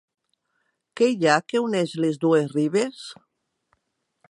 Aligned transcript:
Què 1.01 1.09
hi 1.11 1.27
ha 1.27 1.35
que 1.51 1.61
uneix 1.67 1.95
les 2.05 2.19
dues 2.25 2.51
ribes? 2.57 3.07